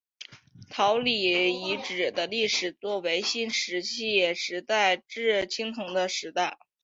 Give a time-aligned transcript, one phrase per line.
[0.75, 6.57] 姚李遗址的历史年代为新石器时代至青铜时代。